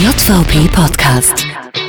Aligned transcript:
JVP 0.00 0.68
Podcast. 0.68 1.44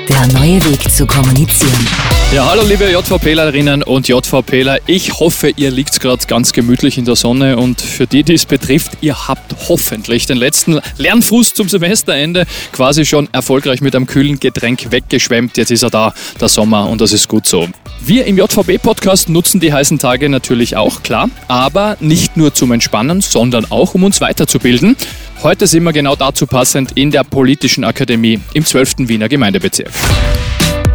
Der 0.10 0.28
neue 0.34 0.56
Weg 0.66 0.90
zu 0.90 1.06
kommunizieren. 1.06 1.88
Ja, 2.34 2.50
hallo 2.50 2.64
liebe 2.68 2.92
JVPlerinnen 2.92 3.84
und 3.84 4.08
JVPler. 4.08 4.80
Ich 4.88 5.20
hoffe, 5.20 5.52
ihr 5.56 5.70
liegt 5.70 6.00
gerade 6.00 6.26
ganz 6.26 6.52
gemütlich 6.52 6.98
in 6.98 7.06
der 7.06 7.16
Sonne 7.16 7.58
und 7.58 7.82
für 7.82 8.08
die, 8.08 8.24
die 8.24 8.34
es 8.34 8.48
betrifft, 8.48 8.94
ihr 9.02 9.28
habt 9.28 9.54
hoffentlich 9.68 10.26
den 10.26 10.38
letzten 10.38 10.80
Lernfuß 10.98 11.54
zum 11.54 11.70
Semesterende 11.70 12.48
quasi 12.72 13.06
schon 13.06 13.30
erfolgreich 13.32 13.82
mit 13.82 13.96
einem 13.96 14.08
kühlen 14.08 14.40
Getränk 14.40 14.92
weggeschwemmt. 14.92 15.58
Jetzt 15.58 15.70
ist 15.70 15.84
er 15.84 15.92
da, 15.92 16.14
der 16.42 16.50
Sommer, 16.50 16.90
und 16.90 17.02
das 17.02 17.14
ist 17.14 17.28
gut 17.28 17.46
so. 17.46 17.68
Wir 18.02 18.26
im 18.26 18.38
JVB-Podcast 18.38 19.30
nutzen 19.30 19.60
die 19.60 19.72
heißen 19.72 20.00
Tage 20.00 20.30
natürlich 20.30 20.76
auch, 20.78 21.04
klar, 21.04 21.30
aber 21.48 21.98
nicht 22.00 22.38
nur 22.38 22.54
zum 22.56 22.72
Entspannen, 22.72 23.22
sondern 23.22 23.70
auch, 23.70 23.94
um 23.94 24.04
uns 24.04 24.22
weiterzubilden. 24.22 24.96
Heute 25.42 25.68
sind 25.68 25.84
wir 25.84 25.94
genau 25.94 26.18
dazu 26.18 26.46
passend 26.46 26.92
in 26.98 27.12
der 27.12 27.24
Politischen 27.24 27.86
Akademie 27.86 28.42
im 28.54 28.66
12. 28.66 29.08
Wiener 29.08 29.30
Gemeindebezirk. 29.30 29.90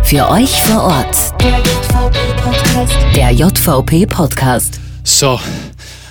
Für 0.03 0.29
euch 0.29 0.51
vor 0.65 0.83
Ort. 0.83 1.17
Der 3.17 3.31
JVP 3.31 4.05
Podcast. 4.05 4.79
So. 5.03 5.41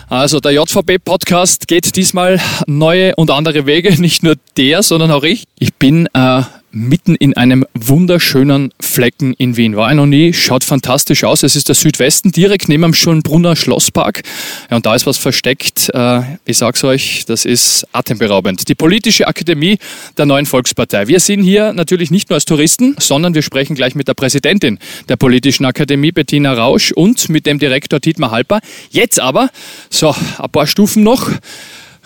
Also 0.10 0.40
der 0.40 0.52
JVP-Podcast 0.52 1.68
geht 1.68 1.96
diesmal 1.96 2.40
neue 2.66 3.16
und 3.16 3.30
andere 3.30 3.68
Wege. 3.68 3.94
Nicht 4.02 4.24
nur 4.24 4.36
der, 4.58 4.82
sondern 4.82 5.12
auch 5.12 5.24
ich. 5.24 5.46
Ich 5.60 5.74
bin 5.76 6.08
äh, 6.14 6.42
mitten 6.74 7.16
in 7.16 7.38
einem 7.38 7.66
wunderschönen 7.76 8.74
Flecken 8.80 9.34
in 9.36 9.56
Wien. 9.56 9.76
War 9.76 9.92
ich 9.92 9.96
noch 9.96 10.08
nie, 10.08 10.34
schaut 10.34 10.64
fantastisch 10.64 11.24
aus. 11.24 11.44
Es 11.44 11.56
ist 11.56 11.68
der 11.68 11.76
Südwesten, 11.76 12.32
direkt 12.32 12.68
neben 12.68 12.82
dem 12.82 12.94
Schönbrunner 12.96 13.56
Schlosspark. 13.56 14.24
Ja, 14.70 14.78
und 14.78 14.86
da 14.86 14.96
ist 14.96 15.06
was 15.06 15.18
versteckt. 15.18 15.92
Äh, 15.94 16.22
ich 16.46 16.58
sag's 16.58 16.84
euch, 16.84 17.26
das 17.28 17.46
ist 17.46 17.88
atemberaubend. 17.94 18.68
Die 18.68 18.76
Politische 18.76 19.28
Akademie 19.28 19.78
der 20.18 20.26
neuen 20.26 20.48
Volkspartei. 20.48 21.08
Wir 21.08 21.20
sind 21.20 21.44
hier 21.44 21.74
natürlich 21.74 22.10
nicht 22.10 22.30
nur 22.30 22.36
als 22.36 22.46
Touristen, 22.46 22.96
sondern 23.00 23.36
wir 23.36 23.44
sprechen 23.44 23.76
gleich 23.76 23.94
mit 23.94 24.08
der 24.08 24.16
Präsidentin 24.16 24.80
der 25.10 25.16
Politischen 25.16 25.66
Akademie, 25.66 26.12
Bettina 26.12 26.54
Rausch, 26.54 26.92
und 26.92 27.30
mit 27.30 27.46
dem 27.46 27.60
Direktor 27.60 28.00
Dietmar 28.00 28.32
Halper. 28.32 28.60
Jetzt 28.90 29.20
aber, 29.20 29.50
so, 29.92 30.16
ein 30.40 30.50
paar 30.50 30.66
Stufen 30.66 31.04
noch, 31.04 31.30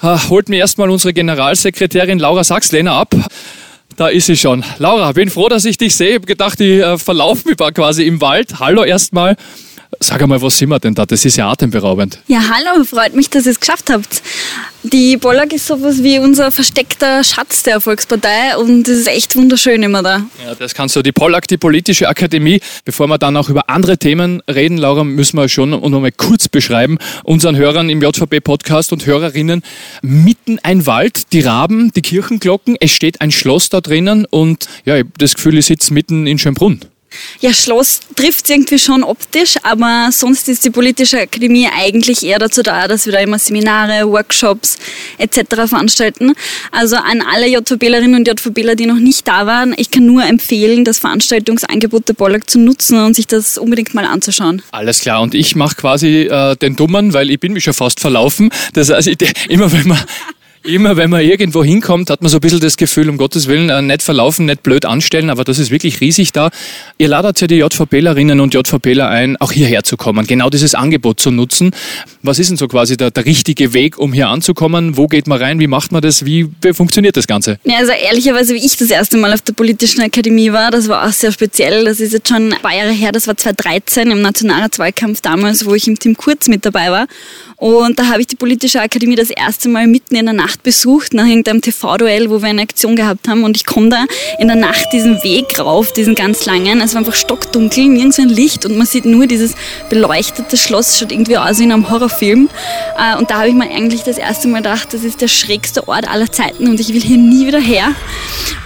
äh, 0.03 0.17
holt 0.29 0.49
mir 0.49 0.57
erstmal 0.57 0.89
unsere 0.89 1.13
Generalsekretärin 1.13 2.19
Laura 2.19 2.43
Sachs-Lehner 2.43 2.91
ab. 2.91 3.15
Da 3.97 4.09
ist 4.09 4.27
sie 4.27 4.37
schon. 4.37 4.63
Laura, 4.77 5.11
bin 5.11 5.27
froh, 5.31 5.49
dass 5.49 5.65
ich 5.65 5.79
dich 5.79 5.95
sehe. 5.95 6.09
Ich 6.09 6.15
habe 6.15 6.27
gedacht, 6.27 6.61
ich 6.61 6.83
äh, 6.83 6.99
verlaufe 6.99 7.49
mich 7.49 7.57
quasi 7.73 8.05
im 8.05 8.21
Wald. 8.21 8.59
Hallo 8.59 8.83
erstmal. 8.83 9.35
Sag 9.99 10.21
einmal, 10.21 10.41
was 10.41 10.57
sind 10.57 10.69
wir 10.69 10.79
denn 10.79 10.93
da? 10.93 11.05
Das 11.05 11.25
ist 11.25 11.37
ja 11.37 11.49
atemberaubend. 11.49 12.19
Ja, 12.27 12.39
hallo, 12.39 12.83
freut 12.83 13.15
mich, 13.15 13.29
dass 13.29 13.45
ihr 13.45 13.51
es 13.51 13.59
geschafft 13.59 13.89
habt. 13.89 14.21
Die 14.83 15.17
Bollag 15.17 15.51
ist 15.53 15.65
sowas 15.65 16.03
wie 16.03 16.19
unser 16.19 16.51
versteckter 16.51 17.23
Schatz 17.23 17.63
der 17.63 17.81
Volkspartei 17.81 18.55
und 18.57 18.87
es 18.87 18.99
ist 18.99 19.07
echt 19.07 19.35
wunderschön 19.35 19.81
immer 19.81 20.03
da. 20.03 20.25
Ja, 20.45 20.55
das 20.55 20.75
kannst 20.75 20.95
du. 20.95 21.01
Die 21.01 21.11
Pollack, 21.11 21.47
die 21.47 21.57
politische 21.57 22.07
Akademie. 22.07 22.61
Bevor 22.85 23.07
wir 23.07 23.17
dann 23.17 23.35
auch 23.37 23.49
über 23.49 23.69
andere 23.69 23.97
Themen 23.97 24.41
reden, 24.49 24.77
Laura, 24.77 25.03
müssen 25.03 25.37
wir 25.37 25.49
schon 25.49 25.71
noch 25.71 25.89
mal 25.89 26.11
kurz 26.11 26.47
beschreiben, 26.47 26.99
unseren 27.23 27.55
Hörern 27.55 27.89
im 27.89 28.01
JVB-Podcast 28.01 28.93
und 28.93 29.05
Hörerinnen, 29.05 29.63
mitten 30.03 30.59
ein 30.61 30.85
Wald, 30.85 31.33
die 31.33 31.41
Raben, 31.41 31.91
die 31.91 32.01
Kirchenglocken, 32.01 32.77
es 32.79 32.91
steht 32.91 33.19
ein 33.19 33.31
Schloss 33.31 33.69
da 33.69 33.81
drinnen 33.81 34.25
und 34.25 34.69
ja, 34.85 34.95
ich 34.95 35.03
habe 35.03 35.11
das 35.17 35.33
Gefühl, 35.33 35.57
ich 35.57 35.65
sitze 35.65 35.93
mitten 35.93 36.27
in 36.27 36.37
Schönbrunn. 36.37 36.81
Ja, 37.39 37.53
Schloss 37.53 38.01
trifft 38.15 38.49
irgendwie 38.49 38.79
schon 38.79 39.03
optisch, 39.03 39.55
aber 39.63 40.09
sonst 40.11 40.49
ist 40.49 40.65
die 40.65 40.69
politische 40.69 41.21
Akademie 41.21 41.67
eigentlich 41.67 42.23
eher 42.23 42.39
dazu 42.39 42.63
da, 42.63 42.87
dass 42.87 43.05
wir 43.05 43.13
da 43.13 43.19
immer 43.19 43.39
Seminare, 43.39 44.09
Workshops 44.09 44.77
etc. 45.17 45.67
veranstalten. 45.67 46.33
Also 46.71 46.97
an 46.97 47.21
alle 47.21 47.47
JVBlerinnen 47.47 48.15
und 48.15 48.27
JVBler, 48.27 48.75
die 48.75 48.87
noch 48.87 48.99
nicht 48.99 49.27
da 49.27 49.45
waren, 49.45 49.73
ich 49.77 49.91
kann 49.91 50.05
nur 50.05 50.23
empfehlen, 50.25 50.83
das 50.83 50.97
Veranstaltungsangebot 50.97 52.07
der 52.09 52.13
Bollag 52.13 52.49
zu 52.49 52.59
nutzen 52.59 52.99
und 53.03 53.15
sich 53.15 53.27
das 53.27 53.57
unbedingt 53.57 53.93
mal 53.93 54.05
anzuschauen. 54.05 54.61
Alles 54.71 54.99
klar, 54.99 55.21
und 55.21 55.33
ich 55.35 55.55
mache 55.55 55.75
quasi 55.75 56.23
äh, 56.23 56.55
den 56.55 56.75
Dummen, 56.75 57.13
weil 57.13 57.29
ich 57.29 57.39
bin 57.39 57.53
mich 57.53 57.63
schon 57.63 57.73
fast 57.73 57.99
verlaufen. 57.99 58.49
Das 58.73 58.89
heißt, 58.89 59.07
ich, 59.07 59.17
immer 59.49 59.71
wenn 59.71 59.87
man 59.87 59.99
Immer 60.67 60.97
wenn 60.97 61.09
man 61.09 61.21
irgendwo 61.21 61.63
hinkommt, 61.63 62.09
hat 62.09 62.21
man 62.21 62.29
so 62.29 62.37
ein 62.37 62.41
bisschen 62.41 62.59
das 62.59 62.75
Gefühl, 62.75 63.09
um 63.09 63.15
Gottes 63.15 63.47
Willen, 63.47 63.69
äh, 63.69 63.81
nicht 63.81 64.01
verlaufen, 64.01 64.47
nicht 64.47 64.63
blöd 64.63 64.83
anstellen, 64.83 65.29
aber 65.29 65.45
das 65.45 65.59
ist 65.59 65.71
wirklich 65.71 66.01
riesig 66.01 66.33
da. 66.33 66.49
Ihr 66.97 67.07
ladet 67.07 67.39
ja 67.39 67.47
die 67.47 67.55
JVPlerinnen 67.55 68.41
und 68.41 68.53
JVPler 68.53 69.07
ein, 69.07 69.37
auch 69.37 69.53
hierher 69.53 69.85
zu 69.85 69.95
kommen, 69.95 70.27
genau 70.27 70.49
dieses 70.49 70.75
Angebot 70.75 71.21
zu 71.21 71.31
nutzen. 71.31 71.71
Was 72.21 72.37
ist 72.37 72.49
denn 72.49 72.57
so 72.57 72.67
quasi 72.67 72.97
der, 72.97 73.11
der 73.11 73.23
richtige 73.23 73.73
Weg, 73.73 73.97
um 73.97 74.11
hier 74.11 74.27
anzukommen? 74.27 74.97
Wo 74.97 75.07
geht 75.07 75.25
man 75.27 75.41
rein? 75.41 75.61
Wie 75.61 75.67
macht 75.67 75.93
man 75.93 76.01
das? 76.01 76.25
Wie, 76.25 76.49
wie 76.61 76.73
funktioniert 76.73 77.15
das 77.15 77.27
Ganze? 77.27 77.59
Ja, 77.63 77.77
also 77.77 77.93
ehrlicherweise, 77.93 78.53
wie 78.53 78.65
ich 78.65 78.75
das 78.75 78.91
erste 78.91 79.15
Mal 79.15 79.31
auf 79.31 79.41
der 79.43 79.53
Politischen 79.53 80.01
Akademie 80.01 80.51
war, 80.51 80.69
das 80.69 80.89
war 80.89 81.07
auch 81.07 81.13
sehr 81.13 81.31
speziell. 81.31 81.85
Das 81.85 82.01
ist 82.01 82.11
jetzt 82.11 82.27
schon 82.27 82.51
ein 82.51 82.61
paar 82.61 82.75
Jahre 82.75 82.91
her, 82.91 83.13
das 83.13 83.25
war 83.27 83.37
2013 83.37 84.11
im 84.11 84.21
Nationalratswahlkampf 84.21 85.21
damals, 85.21 85.65
wo 85.65 85.73
ich 85.75 85.87
im 85.87 85.97
Team 85.97 86.17
Kurz 86.17 86.49
mit 86.49 86.65
dabei 86.65 86.91
war. 86.91 87.07
Und 87.55 87.97
da 87.97 88.07
habe 88.07 88.19
ich 88.19 88.27
die 88.27 88.35
Politische 88.35 88.81
Akademie 88.81 89.15
das 89.15 89.29
erste 89.29 89.69
Mal 89.69 89.87
mitten 89.87 90.15
in 90.15 90.25
der 90.25 90.33
Nacht 90.33 90.56
besucht, 90.63 91.13
nach 91.13 91.25
irgendeinem 91.25 91.61
TV-Duell, 91.61 92.29
wo 92.29 92.41
wir 92.41 92.49
eine 92.49 92.61
Aktion 92.61 92.95
gehabt 92.95 93.27
haben. 93.27 93.43
Und 93.43 93.55
ich 93.55 93.65
komme 93.65 93.89
da 93.89 94.05
in 94.39 94.47
der 94.47 94.57
Nacht 94.57 94.87
diesen 94.93 95.23
Weg 95.23 95.59
rauf, 95.59 95.91
diesen 95.93 96.15
ganz 96.15 96.45
langen. 96.45 96.81
Es 96.81 96.93
war 96.93 96.99
einfach 96.99 97.15
stockdunkel, 97.15 97.87
nirgends 97.87 98.19
ein 98.19 98.29
Licht 98.29 98.65
und 98.65 98.77
man 98.77 98.87
sieht 98.87 99.05
nur 99.05 99.27
dieses 99.27 99.55
beleuchtete 99.89 100.57
Schloss, 100.57 100.97
schaut 100.97 101.11
irgendwie 101.11 101.37
aus 101.37 101.59
wie 101.59 101.63
in 101.63 101.71
einem 101.71 101.89
Horrorfilm. 101.89 102.49
Äh, 102.97 103.17
und 103.17 103.29
da 103.29 103.39
habe 103.39 103.49
ich 103.49 103.55
mir 103.55 103.69
eigentlich 103.69 104.03
das 104.03 104.17
erste 104.17 104.47
Mal 104.47 104.57
gedacht, 104.57 104.93
das 104.93 105.03
ist 105.03 105.21
der 105.21 105.27
schrägste 105.27 105.87
Ort 105.87 106.09
aller 106.09 106.31
Zeiten 106.31 106.67
und 106.67 106.79
ich 106.79 106.93
will 106.93 107.01
hier 107.01 107.17
nie 107.17 107.47
wieder 107.47 107.59
her. 107.59 107.95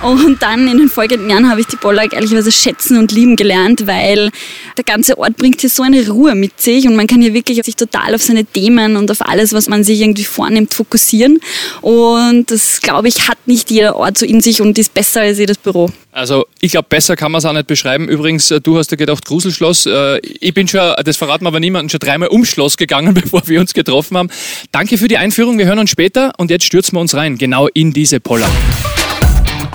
Und 0.01 0.41
dann 0.41 0.67
in 0.67 0.77
den 0.77 0.89
folgenden 0.89 1.29
Jahren 1.29 1.49
habe 1.49 1.61
ich 1.61 1.67
die 1.67 1.75
Bollag 1.75 2.13
ehrlicherweise 2.13 2.51
schätzen 2.51 2.97
und 2.97 3.11
lieben 3.11 3.35
gelernt, 3.35 3.85
weil 3.85 4.31
der 4.77 4.83
ganze 4.83 5.17
Ort 5.17 5.37
bringt 5.37 5.61
hier 5.61 5.69
so 5.69 5.83
eine 5.83 6.07
Ruhe 6.07 6.33
mit 6.33 6.59
sich 6.59 6.87
und 6.87 6.95
man 6.95 7.07
kann 7.07 7.21
hier 7.21 7.33
wirklich 7.33 7.63
sich 7.63 7.75
total 7.75 8.15
auf 8.15 8.23
seine 8.23 8.45
Themen 8.45 8.95
und 8.95 9.11
auf 9.11 9.21
alles, 9.21 9.53
was 9.53 9.69
man 9.69 9.83
sich 9.83 10.01
irgendwie 10.01 10.23
vornimmt, 10.23 10.73
fokussieren. 10.73 11.39
Und 11.81 12.51
das, 12.51 12.81
glaube 12.81 13.07
ich, 13.07 13.27
hat 13.27 13.37
nicht 13.45 13.71
jeder 13.71 13.95
Ort 13.95 14.17
so 14.17 14.25
in 14.25 14.41
sich 14.41 14.61
und 14.61 14.77
ist 14.77 14.93
besser 14.93 15.21
als 15.21 15.39
jedes 15.39 15.57
Büro. 15.57 15.89
Also 16.11 16.45
ich 16.59 16.71
glaube, 16.71 16.87
besser 16.89 17.15
kann 17.15 17.31
man 17.31 17.39
es 17.39 17.45
auch 17.45 17.53
nicht 17.53 17.67
beschreiben. 17.67 18.07
Übrigens, 18.07 18.51
äh, 18.51 18.61
du 18.61 18.77
hast 18.77 18.91
ja 18.91 18.97
gedacht, 18.97 19.25
Gruselschloss. 19.25 19.85
Äh, 19.85 20.19
ich 20.19 20.53
bin 20.53 20.67
schon, 20.67 20.93
das 21.03 21.17
verraten 21.17 21.43
wir 21.43 21.49
aber 21.49 21.59
niemandem, 21.59 21.89
schon 21.89 21.99
dreimal 21.99 22.29
ums 22.29 22.49
Schloss 22.49 22.77
gegangen, 22.77 23.13
bevor 23.21 23.41
wir 23.47 23.59
uns 23.59 23.73
getroffen 23.73 24.17
haben. 24.17 24.29
Danke 24.71 24.97
für 24.97 25.07
die 25.07 25.17
Einführung, 25.17 25.57
wir 25.57 25.65
hören 25.65 25.79
uns 25.79 25.89
später 25.89 26.33
und 26.37 26.51
jetzt 26.51 26.65
stürzen 26.65 26.95
wir 26.95 27.01
uns 27.01 27.15
rein, 27.15 27.37
genau 27.37 27.67
in 27.67 27.93
diese 27.93 28.19
Poller. 28.19 28.49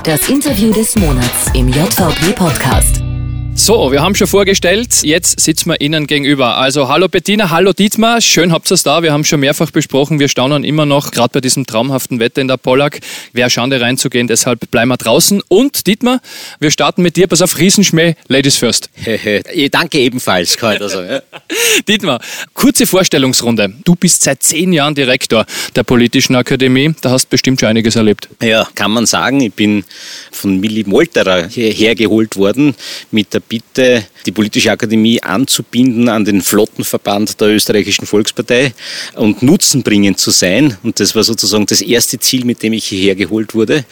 Das 0.05 0.29
Interview 0.29 0.73
des 0.73 0.95
Monats 0.97 1.51
im 1.55 1.69
JVP-Podcast. 1.69 3.06
So, 3.59 3.91
wir 3.91 4.03
haben 4.03 4.15
schon 4.15 4.27
vorgestellt, 4.27 5.03
jetzt 5.03 5.41
sitzen 5.41 5.71
wir 5.71 5.81
Ihnen 5.81 6.07
gegenüber. 6.07 6.59
Also 6.59 6.89
hallo 6.89 7.09
Bettina, 7.09 7.49
hallo 7.49 7.73
Dietmar, 7.73 8.21
schön 8.21 8.53
habt 8.53 8.71
ihr 8.71 8.75
es 8.75 8.83
da. 8.83 9.03
Wir 9.03 9.15
haben 9.15 9.25
schon 9.25 9.41
mehrfach 9.41 9.71
besprochen, 9.71 10.21
wir 10.21 10.29
staunen 10.29 10.63
immer 10.63 10.85
noch, 10.85 11.11
gerade 11.11 11.31
bei 11.33 11.41
diesem 11.41 11.67
traumhaften 11.67 12.21
Wetter 12.21 12.43
in 12.43 12.49
der 12.49 12.59
Pollack. 12.59 13.01
Wäre 13.33 13.49
Schande 13.49 13.81
reinzugehen, 13.81 14.29
deshalb 14.29 14.71
bleiben 14.71 14.91
wir 14.91 14.99
draußen. 14.99 15.43
Und 15.49 15.87
Dietmar, 15.87 16.21
wir 16.61 16.71
starten 16.71 17.01
mit 17.01 17.17
dir, 17.17 17.29
pass 17.29 17.41
auf, 17.41 17.57
Riesenschmäh, 17.57 18.15
Ladies 18.29 18.57
first. 18.57 18.91
Danke 19.71 20.01
ebenfalls, 20.01 20.55
da 20.61 20.89
sagen. 20.89 21.23
Dietmar, 21.89 22.21
kurze 22.53 22.87
Vorstellungsrunde. 22.87 23.73
Du 23.85 23.95
bist 23.95 24.23
seit 24.23 24.43
zehn 24.43 24.75
Jahren 24.75 24.95
Direktor 24.95 25.47
der 25.75 25.83
Politischen 25.83 26.37
Akademie, 26.37 26.95
da 27.01 27.11
hast 27.11 27.31
bestimmt 27.31 27.61
schon 27.61 27.71
einiges 27.71 27.97
erlebt. 27.97 28.29
Ja, 28.43 28.69
kann 28.75 28.91
man 28.91 29.07
sagen. 29.07 29.41
Ich 29.41 29.55
bin 29.55 29.85
von 30.31 30.61
Milli 30.61 30.85
Molterer 30.87 31.49
hierher 31.49 31.95
geholt 31.95 32.37
worden 32.37 32.75
mit 33.11 33.33
der 33.33 33.41
Bitte, 33.49 34.05
die 34.27 34.33
Politische 34.33 34.73
Akademie 34.73 35.23
anzubinden 35.23 36.09
an 36.09 36.25
den 36.25 36.43
Flottenverband 36.43 37.41
der 37.41 37.49
österreichischen 37.49 38.07
Volkspartei 38.07 38.73
und 39.15 39.43
nutzenbringend 39.43 40.19
zu 40.19 40.31
sein. 40.31 40.77
Und 40.83 40.99
das 40.99 41.15
war 41.15 41.23
sozusagen 41.23 41.67
das 41.67 41.81
erste 41.81 42.19
Ziel, 42.19 42.45
mit 42.45 42.63
dem 42.63 42.73
ich 42.73 42.87
hierher 42.87 43.15
geholt 43.15 43.55
wurde. 43.55 43.85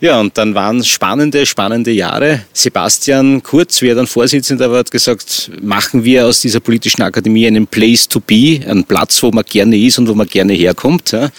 Ja, 0.00 0.18
und 0.20 0.38
dann 0.38 0.54
waren 0.54 0.82
spannende, 0.84 1.44
spannende 1.44 1.90
Jahre. 1.90 2.44
Sebastian 2.52 3.42
Kurz, 3.42 3.82
wie 3.82 3.88
er 3.88 3.94
dann 3.94 4.06
Vorsitzender 4.06 4.70
war, 4.70 4.78
hat 4.78 4.90
gesagt, 4.90 5.50
machen 5.60 6.04
wir 6.04 6.26
aus 6.26 6.40
dieser 6.40 6.60
Politischen 6.60 7.02
Akademie 7.02 7.46
einen 7.46 7.66
Place 7.66 8.08
to 8.08 8.20
be, 8.20 8.60
einen 8.66 8.84
Platz, 8.84 9.22
wo 9.22 9.30
man 9.30 9.44
gerne 9.44 9.76
ist 9.76 9.98
und 9.98 10.08
wo 10.08 10.14
man 10.14 10.26
gerne 10.26 10.54
herkommt. 10.54 11.12
Ja. 11.12 11.30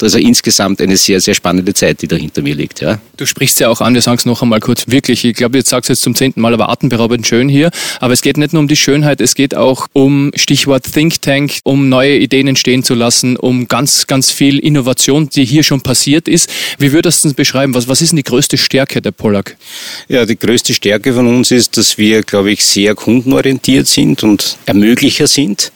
Also 0.00 0.18
insgesamt 0.18 0.80
eine 0.82 0.96
sehr, 0.96 1.20
sehr 1.20 1.34
spannende 1.34 1.72
Zeit, 1.72 2.02
die 2.02 2.08
dahinter 2.08 2.42
mir 2.42 2.54
liegt. 2.54 2.84
Du 3.16 3.26
sprichst 3.26 3.60
ja 3.60 3.68
auch 3.68 3.80
an, 3.80 3.94
wir 3.94 4.02
sagen 4.02 4.18
es 4.18 4.26
noch 4.26 4.42
einmal 4.42 4.60
kurz, 4.60 4.84
wirklich, 4.88 5.24
ich 5.24 5.34
glaube, 5.34 5.58
jetzt 5.58 5.70
sagst 5.70 5.88
du 5.88 5.92
jetzt 5.92 6.02
zum 6.02 6.14
zehnten 6.14 6.40
Mal, 6.40 6.52
aber 6.52 6.68
atemberaubend 6.68 7.13
schön 7.22 7.48
hier. 7.48 7.70
Aber 8.00 8.12
es 8.12 8.22
geht 8.22 8.36
nicht 8.36 8.52
nur 8.52 8.60
um 8.60 8.68
die 8.68 8.76
Schönheit, 8.76 9.20
es 9.20 9.34
geht 9.34 9.54
auch 9.54 9.86
um 9.92 10.32
Stichwort 10.34 10.90
Think 10.90 11.22
Tank, 11.22 11.58
um 11.62 11.88
neue 11.88 12.16
Ideen 12.16 12.48
entstehen 12.48 12.82
zu 12.82 12.94
lassen, 12.94 13.36
um 13.36 13.68
ganz, 13.68 14.06
ganz 14.06 14.30
viel 14.30 14.58
Innovation, 14.58 15.28
die 15.28 15.44
hier 15.44 15.62
schon 15.62 15.82
passiert 15.82 16.26
ist. 16.26 16.50
Wie 16.78 16.92
würdest 16.92 17.24
du 17.24 17.28
das 17.28 17.34
beschreiben? 17.34 17.74
Was, 17.74 17.86
was 17.86 18.00
ist 18.00 18.10
denn 18.10 18.16
die 18.16 18.24
größte 18.24 18.58
Stärke 18.58 19.00
der 19.00 19.12
Pollack? 19.12 19.56
Ja, 20.08 20.26
die 20.26 20.38
größte 20.38 20.74
Stärke 20.74 21.12
von 21.12 21.26
uns 21.26 21.50
ist, 21.50 21.76
dass 21.76 21.98
wir, 21.98 22.22
glaube 22.22 22.50
ich, 22.50 22.64
sehr 22.64 22.94
kundenorientiert 22.94 23.86
sind 23.86 24.22
und 24.22 24.58
Ermöglicher 24.66 25.26
sind. 25.26 25.72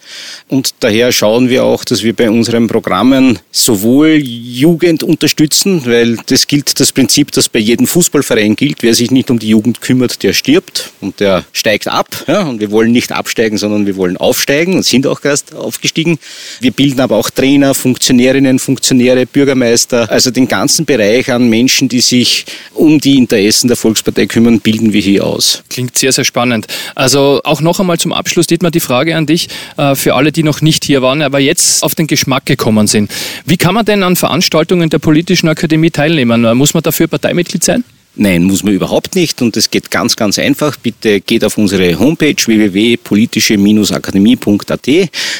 Und 0.48 0.74
daher 0.80 1.12
schauen 1.12 1.48
wir 1.48 1.64
auch, 1.64 1.84
dass 1.84 2.02
wir 2.02 2.14
bei 2.14 2.30
unseren 2.30 2.66
Programmen 2.66 3.38
sowohl 3.50 4.20
Jugend 4.22 5.02
unterstützen, 5.02 5.82
weil 5.84 6.16
das 6.26 6.46
gilt 6.46 6.80
das 6.80 6.92
Prinzip, 6.92 7.32
das 7.32 7.48
bei 7.48 7.58
jedem 7.58 7.86
Fußballverein 7.86 8.56
gilt. 8.56 8.82
Wer 8.82 8.94
sich 8.94 9.10
nicht 9.10 9.30
um 9.30 9.38
die 9.38 9.48
Jugend 9.48 9.80
kümmert, 9.80 10.22
der 10.22 10.32
stirbt 10.32 10.90
und 11.00 11.20
der 11.20 11.44
steigt 11.52 11.88
ab. 11.88 12.24
Ja, 12.26 12.42
und 12.42 12.60
wir 12.60 12.70
wollen 12.70 12.92
nicht 12.92 13.12
absteigen, 13.12 13.58
sondern 13.58 13.86
wir 13.86 13.96
wollen 13.96 14.16
aufsteigen 14.16 14.74
und 14.74 14.84
sind 14.84 15.06
auch 15.06 15.24
erst 15.24 15.54
aufgestiegen. 15.54 16.18
Wir 16.60 16.70
bilden 16.70 17.00
aber 17.00 17.16
auch 17.16 17.30
Trainer, 17.30 17.74
Funktionärinnen, 17.74 18.58
Funktionäre, 18.58 19.26
Bürgermeister, 19.26 20.10
also 20.10 20.30
den 20.30 20.48
ganzen 20.48 20.84
Bereich 20.84 21.30
an 21.30 21.48
Menschen, 21.48 21.88
die 21.88 22.00
sich 22.00 22.46
um 22.74 23.00
die 23.00 23.16
Interessen 23.16 23.68
der 23.68 23.76
Volkspartei 23.76 24.26
kümmern, 24.26 24.60
bilden 24.60 24.92
wir 24.92 25.00
hier 25.00 25.26
aus. 25.26 25.62
Klingt 25.68 25.98
sehr, 25.98 26.12
sehr 26.12 26.24
spannend. 26.24 26.66
Also 26.94 27.40
auch 27.44 27.60
noch 27.60 27.80
einmal 27.80 27.98
zum 27.98 28.12
Abschluss, 28.12 28.46
Dietmar, 28.46 28.70
die 28.70 28.80
Frage 28.80 29.16
an 29.16 29.26
dich, 29.26 29.48
äh, 29.76 29.94
für 29.98 30.14
alle, 30.14 30.32
die 30.32 30.42
noch 30.42 30.60
nicht 30.60 30.84
hier 30.84 31.02
waren, 31.02 31.22
aber 31.22 31.38
jetzt 31.38 31.82
auf 31.82 31.94
den 31.94 32.06
Geschmack 32.06 32.46
gekommen 32.46 32.86
sind. 32.86 33.10
Wie 33.44 33.56
kann 33.56 33.74
man 33.74 33.84
denn 33.84 34.02
an 34.02 34.16
Veranstaltungen 34.16 34.88
der 34.90 34.98
Politischen 34.98 35.48
Akademie 35.48 35.90
teilnehmen? 35.90 36.56
Muss 36.56 36.74
man 36.74 36.82
dafür 36.82 37.06
Parteimitglied 37.06 37.64
sein? 37.64 37.84
Nein, 38.20 38.42
muss 38.42 38.64
man 38.64 38.74
überhaupt 38.74 39.14
nicht 39.14 39.40
und 39.42 39.56
es 39.56 39.70
geht 39.70 39.92
ganz, 39.92 40.16
ganz 40.16 40.40
einfach. 40.40 40.76
Bitte 40.76 41.20
geht 41.20 41.44
auf 41.44 41.56
unsere 41.56 41.96
Homepage 42.00 42.34
www.politische-akademie.at. 42.34 44.88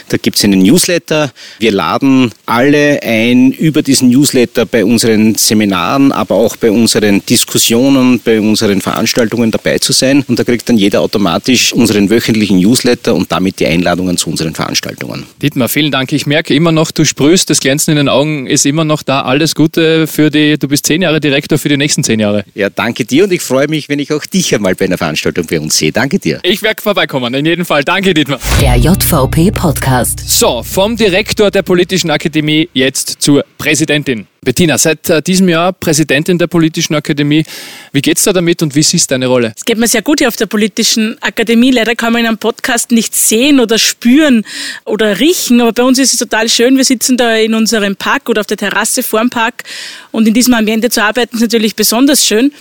Da 0.08 0.16
gibt 0.16 0.36
es 0.36 0.44
einen 0.44 0.62
Newsletter. 0.62 1.32
Wir 1.58 1.72
laden 1.72 2.30
alle 2.46 3.02
ein, 3.02 3.50
über 3.50 3.82
diesen 3.82 4.10
Newsletter 4.10 4.64
bei 4.64 4.84
unseren 4.84 5.34
Seminaren, 5.34 6.12
aber 6.12 6.36
auch 6.36 6.56
bei 6.56 6.70
unseren 6.70 7.20
Diskussionen, 7.26 8.20
bei 8.20 8.40
unseren 8.40 8.80
Veranstaltungen 8.80 9.50
dabei 9.50 9.78
zu 9.78 9.92
sein. 9.92 10.24
Und 10.28 10.38
da 10.38 10.44
kriegt 10.44 10.68
dann 10.68 10.78
jeder 10.78 11.00
automatisch 11.00 11.72
unseren 11.72 12.10
wöchentlichen 12.10 12.60
Newsletter 12.60 13.12
und 13.12 13.32
damit 13.32 13.58
die 13.58 13.66
Einladungen 13.66 14.16
zu 14.16 14.30
unseren 14.30 14.54
Veranstaltungen. 14.54 15.24
Dietmar, 15.42 15.68
vielen 15.68 15.90
Dank. 15.90 16.12
Ich 16.12 16.26
merke 16.26 16.54
immer 16.54 16.70
noch, 16.70 16.92
du 16.92 17.04
sprühst, 17.04 17.50
das 17.50 17.58
Glänzen 17.58 17.90
in 17.90 17.96
den 17.96 18.08
Augen 18.08 18.46
ist 18.46 18.64
immer 18.66 18.84
noch 18.84 19.02
da. 19.02 19.22
Alles 19.22 19.56
Gute 19.56 20.06
für 20.06 20.30
die, 20.30 20.56
du 20.56 20.68
bist 20.68 20.86
zehn 20.86 21.02
Jahre 21.02 21.18
Direktor 21.18 21.58
für 21.58 21.68
die 21.68 21.76
nächsten 21.76 22.04
zehn 22.04 22.20
Jahre. 22.20 22.44
Ja, 22.54 22.67
danke 22.70 23.04
dir 23.04 23.24
und 23.24 23.32
ich 23.32 23.42
freue 23.42 23.68
mich, 23.68 23.88
wenn 23.88 23.98
ich 23.98 24.12
auch 24.12 24.24
dich 24.24 24.54
einmal 24.54 24.74
bei 24.74 24.84
einer 24.84 24.98
Veranstaltung 24.98 25.46
bei 25.46 25.60
uns 25.60 25.76
sehe. 25.76 25.92
Danke 25.92 26.18
dir. 26.18 26.40
Ich 26.42 26.62
werde 26.62 26.82
vorbeikommen, 26.82 27.34
in 27.34 27.46
jedem 27.46 27.64
Fall. 27.64 27.84
Danke, 27.84 28.14
Dietmar. 28.14 28.38
Der 28.60 28.76
JVP 28.76 29.50
Podcast. 29.50 30.20
So, 30.26 30.62
vom 30.62 30.96
Direktor 30.96 31.50
der 31.50 31.62
Politischen 31.62 32.10
Akademie 32.10 32.68
jetzt 32.72 33.16
zur 33.20 33.44
Präsidentin. 33.58 34.26
Bettina, 34.40 34.78
seit 34.78 35.10
äh, 35.10 35.20
diesem 35.20 35.48
Jahr 35.48 35.72
Präsidentin 35.72 36.38
der 36.38 36.46
Politischen 36.46 36.94
Akademie. 36.94 37.44
Wie 37.92 38.00
geht's 38.00 38.22
da 38.22 38.32
damit 38.32 38.62
und 38.62 38.74
wie 38.74 38.82
siehst 38.82 39.10
du 39.10 39.14
deine 39.14 39.26
Rolle? 39.26 39.52
Es 39.56 39.64
geht 39.64 39.78
mir 39.78 39.88
sehr 39.88 40.02
gut 40.02 40.20
hier 40.20 40.28
auf 40.28 40.36
der 40.36 40.46
Politischen 40.46 41.16
Akademie. 41.20 41.72
Leider 41.72 41.94
kann 41.96 42.12
man 42.12 42.20
in 42.20 42.28
einem 42.28 42.38
Podcast 42.38 42.92
nicht 42.92 43.16
sehen 43.16 43.58
oder 43.58 43.78
spüren 43.78 44.44
oder 44.84 45.18
riechen, 45.18 45.60
aber 45.60 45.72
bei 45.72 45.82
uns 45.82 45.98
ist 45.98 46.12
es 46.12 46.18
total 46.18 46.48
schön. 46.48 46.76
Wir 46.76 46.84
sitzen 46.84 47.16
da 47.16 47.34
in 47.36 47.54
unserem 47.54 47.96
Park 47.96 48.28
oder 48.28 48.40
auf 48.40 48.46
der 48.46 48.56
Terrasse 48.56 49.02
vorm 49.02 49.28
Park 49.28 49.64
und 50.12 50.28
in 50.28 50.34
diesem 50.34 50.54
Ambiente 50.54 50.88
zu 50.88 51.02
arbeiten 51.02 51.34
ist 51.36 51.42
natürlich 51.42 51.74
besonders 51.74 52.24
schön. 52.24 52.52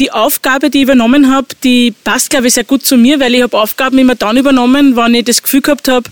Die 0.00 0.10
Aufgabe, 0.10 0.68
die 0.68 0.78
ich 0.78 0.84
übernommen 0.84 1.32
habe, 1.32 1.46
die 1.64 1.94
passt, 2.04 2.28
glaube 2.30 2.48
ich, 2.48 2.54
sehr 2.54 2.64
gut 2.64 2.84
zu 2.84 2.98
mir, 2.98 3.18
weil 3.20 3.34
ich 3.34 3.42
habe 3.42 3.56
Aufgaben 3.56 3.96
immer 3.96 4.14
dann 4.14 4.36
übernommen, 4.36 4.96
wenn 4.96 5.14
ich 5.14 5.24
das 5.24 5.42
Gefühl 5.42 5.62
gehabt 5.62 5.88
habe, 5.88 6.10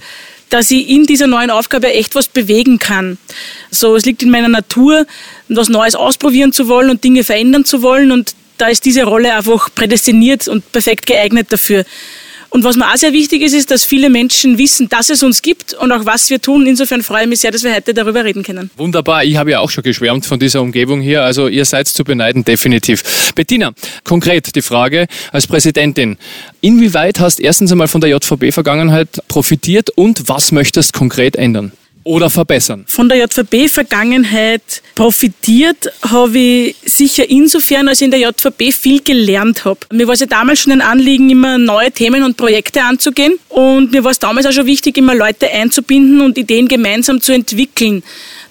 dass 0.55 0.71
ich 0.71 0.89
in 0.89 1.05
dieser 1.05 1.27
neuen 1.27 1.51
Aufgabe 1.51 1.93
echt 1.93 2.15
was 2.15 2.29
bewegen 2.29 2.79
kann. 2.79 3.19
So, 3.73 3.97
es 3.97 4.05
liegt 4.05 4.23
in 4.23 4.31
meiner 4.31 4.47
Natur, 4.47 5.05
was 5.49 5.69
Neues 5.69 5.97
ausprobieren 5.97 6.53
zu 6.53 6.69
wollen 6.69 6.91
und 6.91 7.03
Dinge 7.03 7.25
verändern 7.25 7.65
zu 7.65 7.83
wollen 7.83 8.13
und 8.13 8.37
da 8.57 8.69
ist 8.69 8.85
diese 8.85 9.03
Rolle 9.03 9.35
einfach 9.35 9.75
prädestiniert 9.75 10.47
und 10.47 10.71
perfekt 10.71 11.07
geeignet 11.07 11.49
dafür. 11.51 11.85
Und 12.55 12.63
was 12.63 12.77
mir 12.77 12.87
auch 12.87 12.97
sehr 12.97 13.13
wichtig 13.13 13.43
ist, 13.43 13.53
ist, 13.53 13.73
dass 13.73 13.83
viele 13.83 14.09
Menschen 14.09 14.59
wissen, 14.59 14.89
dass 14.89 15.11
es 15.11 15.25
uns 15.25 15.43
gibt 15.43 15.75
und 15.75 15.91
auch 15.91 16.07
was 16.07 16.31
wir 16.31 16.41
tun. 16.41 16.69
Insofern 16.69 17.03
freue 17.03 17.23
ich 17.23 17.29
mich 17.29 17.41
sehr, 17.41 17.51
dass 17.51 17.65
wir 17.65 17.75
heute 17.75 17.93
darüber 17.93 18.25
reden 18.25 18.45
können. 18.45 18.71
Wunderbar. 18.77 19.25
Ich 19.25 19.37
habe 19.37 19.51
ja 19.51 19.59
auch 19.59 19.71
schon 19.71 19.83
geschwärmt 19.83 20.25
von 20.25 20.39
dieser 20.39 20.63
Umgebung 20.63 21.01
hier. 21.01 21.25
Also 21.25 21.49
ihr 21.49 21.65
seid 21.65 21.89
zu 21.89 22.05
beneiden, 22.05 22.45
definitiv. 22.45 23.33
Bettina, 23.35 23.73
konkret 24.05 24.55
die 24.55 24.63
Frage 24.63 25.09
als 25.33 25.49
Präsidentin. 25.49 26.17
Inwieweit 26.61 27.19
hast 27.19 27.41
erstens 27.41 27.73
einmal 27.73 27.89
von 27.89 28.01
der 28.01 28.11
JVB-Vergangenheit 28.11 29.09
profitiert 29.27 29.91
und 29.91 30.29
was 30.29 30.53
möchtest 30.53 30.93
konkret 30.93 31.35
ändern? 31.35 31.73
Oder 32.05 32.31
verbessern? 32.31 32.85
Von 32.87 33.09
der 33.09 33.19
JVB-Vergangenheit 33.19 34.83
profitiert 34.95 35.91
habe 36.03 36.39
ich 36.39 36.77
sicher 36.85 37.29
insofern, 37.29 37.89
als 37.89 38.01
ich 38.01 38.05
in 38.05 38.11
der 38.11 38.21
JVB 38.21 38.73
viel 38.73 39.03
gelernt 39.03 39.65
habe. 39.65 39.81
Mir 39.93 40.07
war 40.07 40.15
es 40.15 40.21
ja 40.21 40.27
damals 40.27 40.61
schon 40.61 40.73
ein 40.73 40.83
Anliegen, 40.83 41.31
immer 41.31 41.59
neue 41.59 41.91
Themen 41.91 42.23
und 42.23 42.37
Projekte 42.37 42.83
anzugehen. 42.83 43.39
Und 43.49 43.93
mir 43.93 44.05
war 44.05 44.11
es 44.11 44.19
damals 44.19 44.47
auch 44.47 44.53
schon 44.53 44.67
wichtig, 44.67 44.97
immer 44.99 45.15
Leute 45.15 45.51
einzubinden 45.51 46.21
und 46.21 46.39
Ideen 46.39 46.69
gemeinsam 46.69 47.21
zu 47.21 47.33
entwickeln. 47.33 48.03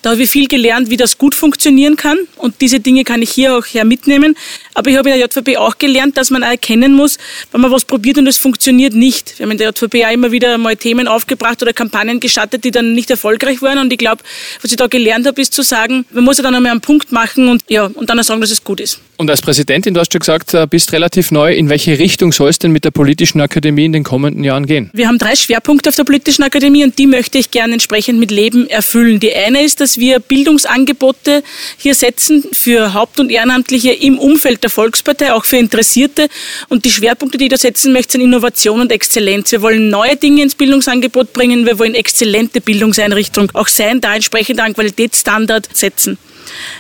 Da 0.02 0.12
habe 0.12 0.24
ich 0.24 0.30
viel 0.30 0.50
gelernt, 0.50 0.90
wie 0.90 0.98
das 0.98 1.18
gut 1.18 1.34
funktionieren 1.34 1.96
kann. 1.96 2.18
Und 2.36 2.60
diese 2.60 2.82
Dinge 2.82 3.06
kann 3.06 3.22
ich 3.22 3.30
hier 3.30 3.58
auch 3.58 3.66
her 3.66 3.86
mitnehmen. 3.86 4.36
Aber 4.74 4.90
ich 4.90 4.98
habe 4.98 5.10
in 5.10 5.18
der 5.18 5.28
JVB 5.28 5.58
auch 5.58 5.78
gelernt, 5.78 6.18
dass 6.18 6.30
man 6.30 6.44
auch 6.44 6.50
erkennen 6.50 6.94
muss, 6.94 7.18
wenn 7.52 7.62
man 7.62 7.72
was 7.72 7.86
probiert 7.86 8.18
und 8.18 8.28
es 8.28 8.38
funktioniert 8.38 8.94
nicht. 8.94 9.38
Wir 9.38 9.46
haben 9.46 9.52
in 9.52 9.58
der 9.58 9.70
JVB 9.70 10.06
auch 10.06 10.12
immer 10.12 10.32
wieder 10.32 10.58
mal 10.58 10.76
Themen 10.76 11.08
aufgebracht 11.08 11.62
oder 11.62 11.74
Kampagnen 11.74 12.20
gestartet, 12.20 12.64
die 12.64 12.72
dann 12.72 12.94
nicht 12.94 13.10
erfolgreich 13.10 13.62
waren. 13.62 13.78
Und 13.78 13.92
ich 13.92 14.00
glaube, 14.00 14.24
was 14.62 14.72
ich 14.72 14.78
da 14.78 14.88
gelernt 14.88 15.28
habe, 15.28 15.42
ist 15.42 15.54
zu 15.54 15.62
sagen, 15.62 16.06
man 16.12 16.24
muss 16.24 16.38
ja 16.38 16.44
dann 16.44 16.56
einmal 16.56 16.72
einen 16.72 16.82
Punkt 16.82 17.12
machen 17.12 17.50
und, 17.50 17.64
ja, 17.70 17.86
und 17.86 18.10
dann 18.10 18.20
auch 18.20 18.24
sagen, 18.24 18.42
dass 18.42 18.52
es 18.52 18.64
gut 18.64 18.80
ist. 18.80 19.00
Und 19.16 19.30
als 19.30 19.42
Präsidentin, 19.42 19.94
du 19.94 20.00
hast 20.00 20.12
schon 20.12 20.20
gesagt, 20.20 20.54
äh, 20.54 20.66
bist 20.68 20.92
relativ 20.92 21.32
neu. 21.32 21.54
In 21.54 21.70
welche 21.70 22.00
Richtung 22.00 22.32
soll 22.32 22.50
es 22.50 22.60
denn 22.60 22.72
mit 22.72 22.84
der 22.84 22.92
Politischen 22.92 23.42
Akademie 23.42 23.86
in 23.86 23.94
den 23.94 24.04
kommenden 24.04 24.44
Jahren 24.44 24.66
gehen? 24.66 24.90
Wir 24.94 25.08
haben 25.08 25.20
drei 25.20 25.36
Schwerpunkte 25.36 25.90
auf 25.90 25.96
der 25.96 26.04
Politischen 26.04 26.44
Akademie 26.44 26.84
und 26.84 26.98
die 26.98 27.06
möchte 27.06 27.38
ich 27.38 27.52
gerne 27.52 27.74
entsprechend 27.74 28.20
mit 28.20 28.32
Leben 28.32 28.68
erfüllen. 28.68 29.20
Die 29.20 29.34
eine 29.34 29.62
ist, 29.64 29.82
dass 29.82 29.98
wir 29.98 30.20
Bildungsangebote 30.20 31.44
hier 31.78 31.94
setzen 31.94 32.44
für 32.52 32.94
Haupt- 32.94 33.20
und 33.20 33.30
Ehrenamtliche 33.30 33.92
im 33.92 34.18
Umfeld 34.18 34.63
der 34.64 34.70
Volkspartei, 34.70 35.34
auch 35.34 35.46
für 35.46 35.58
Interessierte. 35.58 36.28
Und 36.70 36.86
die 36.86 36.92
Schwerpunkte, 36.92 37.38
die 37.38 37.46
ich 37.46 37.52
da 37.52 37.58
setzen 37.58 37.94
möchte, 37.94 38.14
sind 38.14 38.22
Innovation 38.22 38.82
und 38.82 38.92
Exzellenz. 38.92 39.52
Wir 39.52 39.62
wollen 39.62 39.90
neue 39.90 40.16
Dinge 40.16 40.44
ins 40.44 40.56
Bildungsangebot 40.56 41.34
bringen. 41.34 41.66
Wir 41.66 41.78
wollen 41.80 41.96
exzellente 41.96 42.62
Bildungseinrichtungen 42.62 43.50
auch 43.54 43.68
sein, 43.68 44.02
da 44.02 44.16
entsprechend 44.16 44.60
einen 44.60 44.74
Qualitätsstandard 44.74 45.70
setzen. 45.74 46.18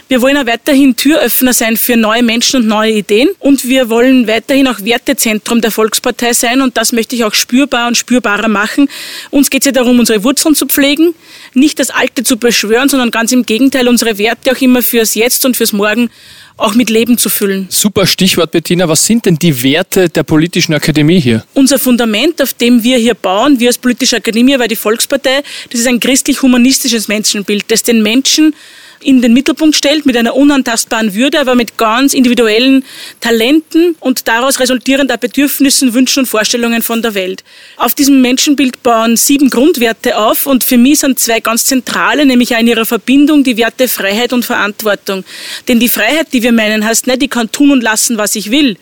Wir 0.07 0.21
wollen 0.21 0.37
auch 0.37 0.45
weiterhin 0.45 0.95
Türöffner 0.95 1.53
sein 1.53 1.77
für 1.77 1.97
neue 1.97 2.23
Menschen 2.23 2.61
und 2.61 2.67
neue 2.67 2.91
Ideen. 2.91 3.29
Und 3.39 3.67
wir 3.67 3.89
wollen 3.89 4.27
weiterhin 4.27 4.67
auch 4.67 4.81
Wertezentrum 4.81 5.61
der 5.61 5.71
Volkspartei 5.71 6.33
sein. 6.33 6.61
Und 6.61 6.77
das 6.77 6.91
möchte 6.91 7.15
ich 7.15 7.23
auch 7.23 7.33
spürbar 7.33 7.87
und 7.87 7.97
spürbarer 7.97 8.47
machen. 8.47 8.89
Uns 9.31 9.49
geht 9.49 9.61
es 9.61 9.67
ja 9.67 9.71
darum, 9.71 9.99
unsere 9.99 10.23
Wurzeln 10.23 10.55
zu 10.55 10.65
pflegen, 10.67 11.15
nicht 11.53 11.79
das 11.79 11.89
Alte 11.89 12.23
zu 12.23 12.37
beschwören, 12.37 12.89
sondern 12.89 13.11
ganz 13.11 13.31
im 13.31 13.45
Gegenteil, 13.45 13.87
unsere 13.87 14.17
Werte 14.17 14.51
auch 14.51 14.61
immer 14.61 14.81
fürs 14.81 15.15
Jetzt 15.15 15.45
und 15.45 15.57
fürs 15.57 15.73
Morgen 15.73 16.09
auch 16.57 16.75
mit 16.75 16.89
Leben 16.89 17.17
zu 17.17 17.29
füllen. 17.29 17.67
Super 17.69 18.05
Stichwort, 18.05 18.51
Bettina. 18.51 18.87
Was 18.87 19.05
sind 19.05 19.25
denn 19.25 19.35
die 19.35 19.63
Werte 19.63 20.09
der 20.09 20.23
Politischen 20.23 20.73
Akademie 20.73 21.19
hier? 21.19 21.43
Unser 21.53 21.79
Fundament, 21.79 22.41
auf 22.41 22.53
dem 22.53 22.83
wir 22.83 22.97
hier 22.97 23.15
bauen, 23.15 23.59
wir 23.59 23.69
als 23.69 23.77
Politische 23.77 24.17
Akademie, 24.17 24.57
weil 24.59 24.67
die 24.67 24.75
Volkspartei, 24.75 25.43
das 25.69 25.79
ist 25.79 25.87
ein 25.87 25.99
christlich-humanistisches 25.99 27.07
Menschenbild, 27.07 27.65
das 27.69 27.83
den 27.83 28.01
Menschen 28.03 28.55
in 29.03 29.21
den 29.21 29.33
Mittelpunkt 29.33 29.75
stellt, 29.75 30.05
mit 30.05 30.17
einer 30.17 30.35
unantastbaren 30.35 31.13
Würde, 31.13 31.39
aber 31.39 31.55
mit 31.55 31.77
ganz 31.77 32.13
individuellen 32.13 32.83
Talenten 33.19 33.95
und 33.99 34.27
daraus 34.27 34.59
resultierender 34.59 35.17
Bedürfnissen, 35.17 35.93
Wünschen 35.93 36.21
und 36.21 36.25
Vorstellungen 36.25 36.81
von 36.81 37.01
der 37.01 37.13
Welt. 37.13 37.43
Auf 37.77 37.95
diesem 37.95 38.21
Menschenbild 38.21 38.83
bauen 38.83 39.17
sieben 39.17 39.49
Grundwerte 39.49 40.17
auf 40.17 40.45
und 40.45 40.63
für 40.63 40.77
mich 40.77 40.99
sind 40.99 41.19
zwei 41.19 41.39
ganz 41.39 41.65
zentrale, 41.65 42.25
nämlich 42.25 42.55
auch 42.55 42.59
in 42.59 42.67
ihrer 42.67 42.85
Verbindung 42.85 43.43
die 43.43 43.57
Werte 43.57 43.87
Freiheit 43.87 44.33
und 44.33 44.45
Verantwortung. 44.45 45.23
Denn 45.67 45.79
die 45.79 45.89
Freiheit, 45.89 46.27
die 46.33 46.43
wir 46.43 46.51
meinen, 46.51 46.85
heißt 46.85 47.07
nicht, 47.07 47.23
ich 47.23 47.29
kann 47.29 47.51
tun 47.51 47.71
und 47.71 47.83
lassen, 47.83 48.17
was 48.17 48.35
ich 48.35 48.51
will. 48.51 48.77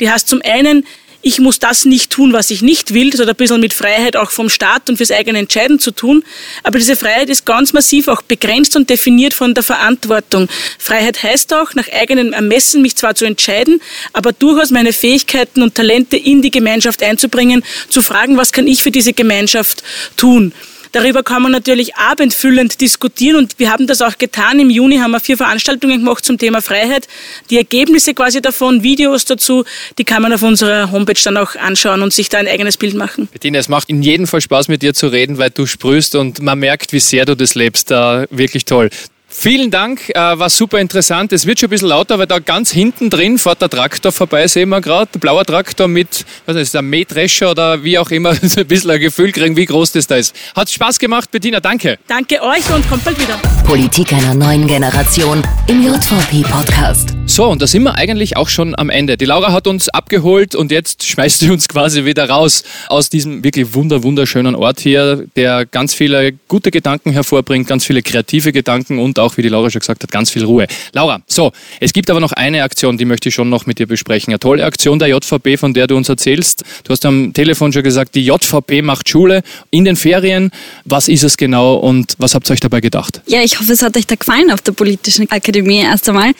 Die 0.00 0.10
heißt 0.10 0.28
zum 0.28 0.42
einen, 0.42 0.84
ich 1.22 1.38
muss 1.38 1.58
das 1.58 1.84
nicht 1.84 2.10
tun, 2.10 2.32
was 2.32 2.50
ich 2.50 2.62
nicht 2.62 2.94
will. 2.94 3.10
Das 3.10 3.20
hat 3.20 3.28
ein 3.28 3.36
bisschen 3.36 3.60
mit 3.60 3.74
Freiheit 3.74 4.16
auch 4.16 4.30
vom 4.30 4.48
Staat 4.48 4.88
und 4.88 4.96
fürs 4.96 5.10
eigene 5.10 5.38
Entscheiden 5.38 5.78
zu 5.78 5.90
tun. 5.90 6.24
Aber 6.62 6.78
diese 6.78 6.96
Freiheit 6.96 7.28
ist 7.28 7.44
ganz 7.44 7.72
massiv 7.72 8.08
auch 8.08 8.22
begrenzt 8.22 8.76
und 8.76 8.88
definiert 8.88 9.34
von 9.34 9.54
der 9.54 9.62
Verantwortung. 9.62 10.48
Freiheit 10.78 11.22
heißt 11.22 11.52
auch, 11.54 11.74
nach 11.74 11.88
eigenem 11.92 12.32
Ermessen 12.32 12.80
mich 12.82 12.96
zwar 12.96 13.14
zu 13.14 13.26
entscheiden, 13.26 13.80
aber 14.12 14.32
durchaus 14.32 14.70
meine 14.70 14.92
Fähigkeiten 14.92 15.62
und 15.62 15.74
Talente 15.74 16.16
in 16.16 16.42
die 16.42 16.50
Gemeinschaft 16.50 17.02
einzubringen, 17.02 17.64
zu 17.88 18.02
fragen, 18.02 18.36
was 18.36 18.52
kann 18.52 18.66
ich 18.66 18.82
für 18.82 18.90
diese 18.90 19.12
Gemeinschaft 19.12 19.82
tun. 20.16 20.52
Darüber 20.92 21.22
kann 21.22 21.42
man 21.42 21.52
natürlich 21.52 21.96
abendfüllend 21.96 22.80
diskutieren 22.80 23.36
und 23.36 23.58
wir 23.58 23.70
haben 23.70 23.86
das 23.86 24.02
auch 24.02 24.18
getan. 24.18 24.58
Im 24.58 24.70
Juni 24.70 24.98
haben 24.98 25.12
wir 25.12 25.20
vier 25.20 25.36
Veranstaltungen 25.36 26.00
gemacht 26.00 26.24
zum 26.24 26.36
Thema 26.36 26.60
Freiheit. 26.60 27.06
Die 27.48 27.56
Ergebnisse 27.56 28.12
quasi 28.14 28.42
davon, 28.42 28.82
Videos 28.82 29.24
dazu, 29.24 29.64
die 29.98 30.04
kann 30.04 30.22
man 30.22 30.32
auf 30.32 30.42
unserer 30.42 30.90
Homepage 30.90 31.20
dann 31.22 31.36
auch 31.36 31.54
anschauen 31.54 32.02
und 32.02 32.12
sich 32.12 32.28
da 32.28 32.38
ein 32.38 32.48
eigenes 32.48 32.76
Bild 32.76 32.94
machen. 32.94 33.28
Bettina, 33.32 33.58
es 33.58 33.68
macht 33.68 33.88
in 33.88 34.02
jedem 34.02 34.26
Fall 34.26 34.40
Spaß 34.40 34.68
mit 34.68 34.82
dir 34.82 34.94
zu 34.94 35.08
reden, 35.08 35.38
weil 35.38 35.50
du 35.50 35.66
sprühst 35.66 36.16
und 36.16 36.40
man 36.42 36.58
merkt, 36.58 36.92
wie 36.92 37.00
sehr 37.00 37.24
du 37.24 37.36
das 37.36 37.54
lebst. 37.54 37.90
Da 37.90 38.26
wirklich 38.30 38.64
toll. 38.64 38.90
Vielen 39.32 39.70
Dank, 39.70 40.10
äh, 40.10 40.14
war 40.14 40.50
super 40.50 40.80
interessant. 40.80 41.32
Es 41.32 41.46
wird 41.46 41.60
schon 41.60 41.68
ein 41.68 41.70
bisschen 41.70 41.88
lauter, 41.88 42.18
weil 42.18 42.26
da 42.26 42.40
ganz 42.40 42.72
hinten 42.72 43.10
drin 43.10 43.38
fährt 43.38 43.62
der 43.62 43.70
Traktor 43.70 44.10
vorbei, 44.10 44.48
sehen 44.48 44.70
wir 44.70 44.80
gerade. 44.80 45.08
Der 45.14 45.20
blaue 45.20 45.46
Traktor 45.46 45.86
mit, 45.86 46.26
was 46.46 46.56
ist 46.56 46.74
das, 46.74 46.80
ein 46.80 46.90
Mähdrescher 46.90 47.52
oder 47.52 47.84
wie 47.84 47.96
auch 47.96 48.10
immer, 48.10 48.30
ein 48.56 48.66
bisschen 48.66 48.90
ein 48.90 49.00
Gefühl 49.00 49.30
kriegen, 49.30 49.56
wie 49.56 49.66
groß 49.66 49.92
das 49.92 50.08
da 50.08 50.16
ist. 50.16 50.34
Hat 50.56 50.68
Spaß 50.68 50.98
gemacht, 50.98 51.30
Bettina, 51.30 51.60
danke. 51.60 51.96
Danke 52.08 52.42
euch 52.42 52.68
und 52.74 52.86
kommt 52.90 53.04
bald 53.04 53.20
wieder. 53.20 53.38
Politik 53.64 54.12
einer 54.12 54.34
neuen 54.34 54.66
Generation 54.66 55.44
im 55.68 55.80
JVP-Podcast. 55.84 57.14
So, 57.26 57.46
und 57.46 57.62
da 57.62 57.68
sind 57.68 57.84
wir 57.84 57.94
eigentlich 57.94 58.36
auch 58.36 58.48
schon 58.48 58.76
am 58.76 58.90
Ende. 58.90 59.16
Die 59.16 59.26
Laura 59.26 59.52
hat 59.52 59.68
uns 59.68 59.88
abgeholt 59.88 60.56
und 60.56 60.72
jetzt 60.72 61.06
schmeißt 61.06 61.38
sie 61.38 61.50
uns 61.50 61.68
quasi 61.68 62.04
wieder 62.04 62.28
raus 62.28 62.64
aus 62.88 63.08
diesem 63.08 63.44
wirklich 63.44 63.72
wunder, 63.74 64.02
wunderschönen 64.02 64.56
Ort 64.56 64.80
hier, 64.80 65.24
der 65.36 65.64
ganz 65.64 65.94
viele 65.94 66.32
gute 66.48 66.72
Gedanken 66.72 67.12
hervorbringt, 67.12 67.68
ganz 67.68 67.86
viele 67.86 68.02
kreative 68.02 68.50
Gedanken 68.50 68.98
und 68.98 69.19
auch, 69.22 69.36
wie 69.36 69.42
die 69.42 69.48
Laura 69.48 69.70
schon 69.70 69.80
gesagt 69.80 70.02
hat, 70.02 70.10
ganz 70.10 70.30
viel 70.30 70.44
Ruhe. 70.44 70.66
Laura, 70.92 71.20
so, 71.26 71.52
es 71.80 71.92
gibt 71.92 72.10
aber 72.10 72.20
noch 72.20 72.32
eine 72.32 72.62
Aktion, 72.62 72.98
die 72.98 73.04
möchte 73.04 73.28
ich 73.28 73.34
schon 73.34 73.48
noch 73.48 73.66
mit 73.66 73.78
dir 73.78 73.86
besprechen. 73.86 74.32
Eine 74.32 74.40
tolle 74.40 74.64
Aktion 74.64 74.98
der 74.98 75.08
JVP, 75.08 75.56
von 75.56 75.74
der 75.74 75.86
du 75.86 75.96
uns 75.96 76.08
erzählst. 76.08 76.64
Du 76.84 76.92
hast 76.92 77.04
am 77.04 77.32
Telefon 77.32 77.72
schon 77.72 77.82
gesagt, 77.82 78.14
die 78.14 78.24
JVP 78.24 78.82
macht 78.82 79.08
Schule 79.08 79.42
in 79.70 79.84
den 79.84 79.96
Ferien. 79.96 80.50
Was 80.84 81.08
ist 81.08 81.22
es 81.22 81.36
genau 81.36 81.76
und 81.76 82.14
was 82.18 82.34
habt 82.34 82.48
ihr 82.50 82.54
euch 82.54 82.60
dabei 82.60 82.80
gedacht? 82.80 83.22
Ja, 83.26 83.42
ich 83.42 83.58
hoffe, 83.58 83.72
es 83.72 83.82
hat 83.82 83.96
euch 83.96 84.06
da 84.06 84.14
gefallen 84.14 84.50
auf 84.50 84.60
der 84.62 84.72
Politischen 84.72 85.30
Akademie 85.30 85.80
erst 85.80 86.08
einmal. 86.08 86.32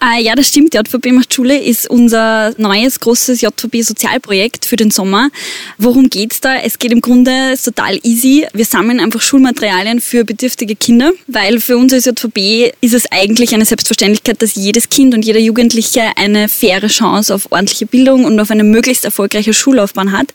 Äh, 0.00 0.22
ja, 0.22 0.34
das 0.34 0.48
stimmt. 0.48 0.74
JVB 0.74 1.12
macht 1.12 1.34
Schule 1.34 1.58
ist 1.58 1.88
unser 1.90 2.54
neues 2.58 3.00
großes 3.00 3.40
JVB-Sozialprojekt 3.40 4.64
für 4.64 4.76
den 4.76 4.90
Sommer. 4.90 5.30
Worum 5.76 6.08
geht's 6.08 6.40
da? 6.40 6.56
Es 6.56 6.78
geht 6.78 6.92
im 6.92 7.00
Grunde 7.00 7.54
total 7.62 7.98
easy. 8.02 8.46
Wir 8.52 8.64
sammeln 8.64 9.00
einfach 9.00 9.20
Schulmaterialien 9.20 10.00
für 10.00 10.24
bedürftige 10.24 10.76
Kinder, 10.76 11.12
weil 11.26 11.60
für 11.60 11.76
uns 11.76 11.92
als 11.92 12.06
JVB 12.28 12.72
ist 12.80 12.94
es 12.94 13.10
eigentlich 13.10 13.54
eine 13.54 13.64
Selbstverständlichkeit, 13.64 14.40
dass 14.42 14.54
jedes 14.54 14.88
Kind 14.88 15.14
und 15.14 15.24
jeder 15.24 15.40
Jugendliche 15.40 16.02
eine 16.16 16.48
faire 16.48 16.86
Chance 16.88 17.34
auf 17.34 17.50
ordentliche 17.50 17.86
Bildung 17.86 18.24
und 18.24 18.38
auf 18.40 18.50
eine 18.50 18.64
möglichst 18.64 19.04
erfolgreiche 19.04 19.54
Schullaufbahn 19.54 20.12
hat. 20.12 20.28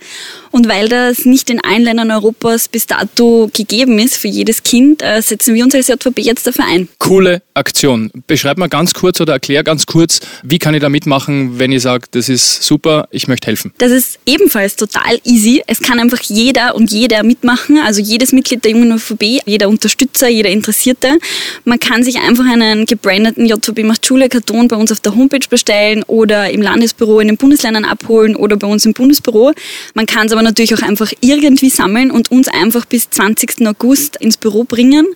Und 0.53 0.69
weil 0.69 0.88
das 0.88 1.25
nicht 1.25 1.50
in 1.50 1.60
allen 1.63 1.81
Ländern 1.81 2.12
Europas 2.12 2.67
bis 2.67 2.86
dato 2.86 3.50
gegeben 3.51 3.98
ist 3.98 4.17
für 4.17 4.27
jedes 4.27 4.62
Kind, 4.62 5.01
äh, 5.01 5.19
setzen 5.19 5.55
wir 5.55 5.63
uns 5.63 5.74
als 5.74 5.88
JVB 5.88 6.19
jetzt 6.19 6.45
dafür 6.45 6.65
ein. 6.65 6.88
Coole 7.00 7.41
Aktion. 7.55 8.12
Beschreib 8.27 8.60
mal 8.60 8.69
ganz 8.69 8.93
kurz 8.93 9.19
oder 9.19 9.33
erklär 9.33 9.63
ganz 9.63 9.88
kurz, 9.88 10.19
wie 10.43 10.60
kann 10.60 10.75
ich 10.75 10.81
da 10.81 10.89
mitmachen, 10.89 11.57
wenn 11.57 11.72
ich 11.72 11.81
sage, 11.81 12.05
das 12.12 12.29
ist 12.29 12.62
super, 12.62 13.07
ich 13.10 13.27
möchte 13.27 13.48
helfen. 13.48 13.74
Das 13.79 13.91
ist 13.91 14.19
ebenfalls 14.27 14.75
total 14.75 15.17
easy. 15.24 15.63
Es 15.65 15.79
kann 15.79 16.00
einfach 16.00 16.22
jeder 16.22 16.75
und 16.75 16.91
jeder 16.91 17.24
mitmachen, 17.24 17.79
also 17.79 18.00
jedes 18.00 18.31
Mitglied 18.31 18.63
der 18.63 18.74
Jungen 18.74 18.91
ÖVP, 18.91 19.41
jeder 19.48 19.69
Unterstützer, 19.69 20.29
jeder 20.29 20.51
Interessierte. 20.51 21.17
Man 21.65 21.79
kann 21.79 22.03
sich 22.03 22.17
einfach 22.17 22.45
einen 22.45 22.86
gebrandeten 22.86 23.48
JVB 23.48 23.86
macht 23.86 24.05
Schule 24.05 24.29
Karton 24.29 24.67
bei 24.67 24.75
uns 24.75 24.91
auf 24.91 25.00
der 25.00 25.15
Homepage 25.15 25.48
bestellen 25.50 26.03
oder 26.03 26.51
im 26.51 26.62
Landesbüro 26.62 27.22
in 27.22 27.27
den 27.29 27.38
Bundesländern 27.38 27.86
abholen 27.86 28.36
oder 28.36 28.55
bei 28.55 28.67
uns 28.67 28.86
im 28.86 28.93
Bundesbüro. 28.93 29.51
Man 29.95 30.05
kann 30.05 30.27
es 30.27 30.31
aber 30.31 30.42
natürlich 30.43 30.75
auch 30.75 30.81
einfach 30.81 31.12
irgendwie 31.21 31.69
sammeln 31.69 32.12
und 32.12 32.31
uns 32.31 32.47
einfach 32.47 32.85
bis 32.85 33.09
20. 33.09 33.67
August 33.67 34.17
ins 34.17 34.38
Büro 34.38 34.63
bringen 34.63 35.07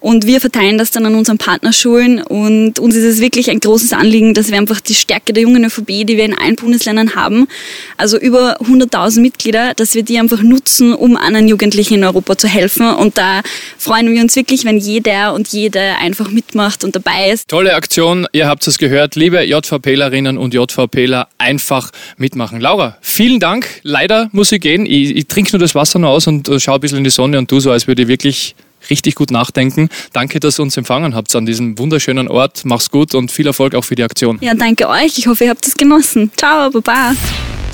und 0.00 0.26
wir 0.26 0.40
verteilen 0.40 0.78
das 0.78 0.90
dann 0.90 1.06
an 1.06 1.14
unseren 1.14 1.38
Partnerschulen 1.38 2.22
und 2.22 2.78
uns 2.78 2.94
ist 2.94 3.04
es 3.04 3.20
wirklich 3.20 3.50
ein 3.50 3.60
großes 3.60 3.92
Anliegen, 3.92 4.34
dass 4.34 4.50
wir 4.50 4.58
einfach 4.58 4.80
die 4.80 4.94
Stärke 4.94 5.32
der 5.32 5.42
jungen 5.42 5.64
ÖVP, 5.64 6.06
die 6.06 6.16
wir 6.16 6.24
in 6.24 6.38
allen 6.38 6.56
Bundesländern 6.56 7.14
haben, 7.14 7.48
also 7.96 8.18
über 8.18 8.60
100.000 8.60 9.20
Mitglieder, 9.20 9.74
dass 9.74 9.94
wir 9.94 10.02
die 10.02 10.18
einfach 10.18 10.42
nutzen, 10.42 10.94
um 10.94 11.16
anderen 11.16 11.48
Jugendlichen 11.48 11.94
in 11.94 12.04
Europa 12.04 12.36
zu 12.36 12.48
helfen 12.48 12.88
und 12.94 13.18
da 13.18 13.42
freuen 13.78 14.12
wir 14.12 14.20
uns 14.20 14.36
wirklich, 14.36 14.64
wenn 14.64 14.78
jeder 14.78 15.34
und 15.34 15.48
jede 15.48 15.80
einfach 16.00 16.30
mitmacht 16.30 16.84
und 16.84 16.94
dabei 16.94 17.30
ist. 17.30 17.48
Tolle 17.48 17.74
Aktion, 17.74 18.26
ihr 18.32 18.46
habt 18.46 18.66
es 18.66 18.78
gehört. 18.78 19.16
Liebe 19.16 19.42
JVPlerinnen 19.42 20.38
und 20.38 20.54
JVPler, 20.54 21.28
einfach 21.38 21.90
mitmachen. 22.16 22.60
Laura, 22.60 22.98
vielen 23.00 23.40
Dank. 23.40 23.66
Leider 23.82 24.28
muss 24.32 24.52
ich 24.52 24.60
gehen. 24.60 24.73
Ich, 24.74 25.16
ich 25.16 25.26
trinke 25.26 25.52
nur 25.52 25.60
das 25.60 25.74
Wasser 25.74 25.98
noch 25.98 26.10
aus 26.10 26.26
und 26.26 26.48
äh, 26.48 26.58
schaue 26.58 26.76
ein 26.76 26.80
bisschen 26.80 26.98
in 26.98 27.04
die 27.04 27.10
Sonne 27.10 27.38
und 27.38 27.50
du 27.50 27.60
so, 27.60 27.70
als 27.70 27.86
würde 27.86 28.02
ich 28.02 28.08
wirklich 28.08 28.54
richtig 28.90 29.14
gut 29.14 29.30
nachdenken. 29.30 29.88
Danke, 30.12 30.40
dass 30.40 30.58
ihr 30.58 30.62
uns 30.62 30.76
empfangen 30.76 31.14
habt 31.14 31.34
an 31.34 31.46
diesem 31.46 31.78
wunderschönen 31.78 32.28
Ort. 32.28 32.62
Mach's 32.64 32.90
gut 32.90 33.14
und 33.14 33.30
viel 33.30 33.46
Erfolg 33.46 33.74
auch 33.74 33.84
für 33.84 33.94
die 33.94 34.04
Aktion. 34.04 34.38
Ja, 34.40 34.54
danke 34.54 34.88
euch. 34.88 35.18
Ich 35.18 35.26
hoffe, 35.26 35.44
ihr 35.44 35.50
habt 35.50 35.66
es 35.66 35.76
genossen. 35.76 36.30
Ciao, 36.36 36.70
Baba. 36.70 37.14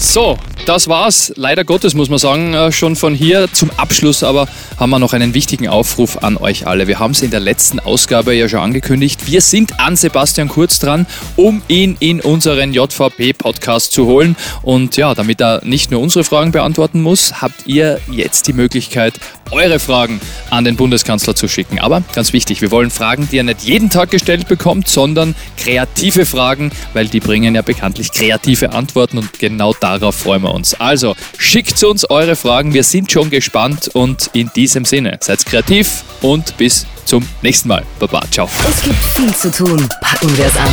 So, 0.02 0.38
das 0.64 0.88
war's. 0.88 1.31
Leider 1.37 1.62
Gottes 1.62 1.93
muss 1.93 2.09
man 2.09 2.19
sagen, 2.19 2.55
äh, 2.55 2.73
schon 2.73 2.97
von 2.97 3.14
hier 3.14 3.52
zum 3.52 3.71
Abschluss, 3.76 4.23
aber 4.23 4.49
haben 4.79 4.88
wir 4.88 4.99
noch 4.99 5.12
einen 5.12 5.35
wichtigen 5.35 5.69
Aufruf 5.69 6.23
an 6.23 6.38
euch 6.38 6.67
alle. 6.67 6.87
Wir 6.88 6.99
haben 6.99 7.11
es 7.11 7.21
in 7.21 7.31
der 7.31 7.38
letzten 7.38 7.79
Ausgabe 7.81 8.35
ja 8.35 8.49
schon 8.49 8.61
angekündigt. 8.61 9.31
Wir 9.31 9.43
sind 9.43 9.79
an 9.79 9.97
Sebastian 9.97 10.49
Kurz 10.49 10.79
dran, 10.79 11.07
um 11.37 11.61
ihn 11.69 11.99
in 12.00 12.23
unseren 12.23 12.73
JVP-Podcast 12.73 13.93
zu 13.93 14.07
holen. 14.07 14.37
Und 14.62 14.97
ja, 14.97 15.14
damit 15.14 15.43
er 15.43 15.61
nicht 15.67 15.90
nur 15.90 16.00
unsere 16.00 16.25
Fragen 16.25 16.50
beantworten 16.50 17.02
muss, 17.02 17.43
habt 17.43 17.67
ihr 17.67 18.00
jetzt 18.11 18.49
die 18.49 18.55
Möglichkeit, 18.55 19.21
eure 19.50 19.79
Fragen 19.79 20.21
an 20.49 20.64
den 20.64 20.76
Bundeskanzler 21.00 21.35
zu 21.35 21.49
schicken. 21.49 21.78
Aber 21.78 22.02
ganz 22.14 22.33
wichtig, 22.33 22.61
wir 22.61 22.71
wollen 22.71 22.90
Fragen, 22.90 23.28
die 23.30 23.37
ihr 23.37 23.42
nicht 23.42 23.62
jeden 23.62 23.90
Tag 23.90 24.11
gestellt 24.11 24.49
bekommt, 24.49 24.88
sondern 24.88 25.35
kreative 25.57 26.26
Fragen, 26.26 26.71
weil 26.92 27.09
die 27.09 27.21
bringen 27.21 27.54
ja 27.54 27.62
bekanntlich 27.62 28.12
kreative 28.12 28.73
Antworten 28.73 29.19
und 29.19 29.38
genau 29.38 29.75
darauf 29.80 30.14
freuen 30.16 30.42
wir 30.42 30.52
uns. 30.52 30.78
Also 30.78 31.14
schickt 31.38 31.83
uns 31.85 32.09
eure 32.09 32.37
Fragen, 32.37 32.75
wir 32.75 32.85
sind 32.85 33.11
schon 33.11 33.30
gespannt 33.30 33.90
und 33.92 34.30
in 34.35 34.50
diesem 34.54 34.85
Sinne, 34.85 35.19
seid 35.21 35.45
kreativ 35.47 36.04
und 36.21 36.57
bis 36.57 36.87
zum 37.04 37.26
nächsten 37.42 37.69
Mal. 37.69 37.83
Baba, 37.99 38.23
ciao. 38.30 38.49
Es 38.69 38.83
gibt 38.83 39.02
viel 39.02 39.35
zu 39.35 39.50
tun. 39.50 39.88
Packen 40.00 40.37
wir 40.37 40.47
es 40.47 40.57
an. 40.57 40.73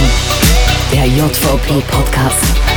Der 0.93 1.05
JVP-Podcast. 1.05 2.76